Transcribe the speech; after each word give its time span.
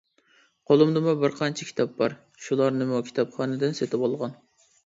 قولۇمدىمۇ 0.69 1.13
بىر 1.23 1.35
قانچە 1.41 1.67
كىتاب 1.71 1.93
بار 2.01 2.17
شۇلارنىمۇ 2.47 3.03
كىتابخانىدىن 3.11 3.81
سېتىۋالغان. 3.83 4.35